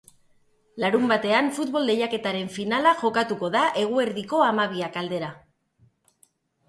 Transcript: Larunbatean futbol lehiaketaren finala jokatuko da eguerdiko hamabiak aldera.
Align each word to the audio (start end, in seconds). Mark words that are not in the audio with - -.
Larunbatean 0.83 1.51
futbol 1.57 1.85
lehiaketaren 1.89 2.49
finala 2.55 2.95
jokatuko 3.03 3.53
da 3.59 3.61
eguerdiko 3.85 4.41
hamabiak 4.47 4.99
aldera. 5.03 5.31